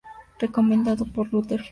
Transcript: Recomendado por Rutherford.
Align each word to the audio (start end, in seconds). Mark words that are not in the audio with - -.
Recomendado 0.39 1.05
por 1.05 1.29
Rutherford. 1.31 1.69